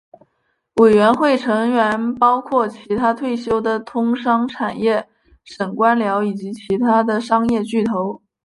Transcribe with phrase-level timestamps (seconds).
[0.77, 5.07] 委员会成员包括其它退休的通商产业
[5.43, 8.19] 省官僚以及其它的商业巨头。